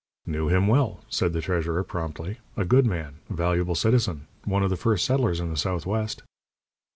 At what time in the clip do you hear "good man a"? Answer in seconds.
2.65-3.35